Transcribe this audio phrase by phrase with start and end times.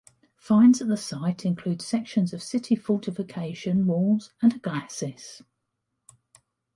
[0.39, 5.43] Finds at the site include sections of city fortification walls and a glacis.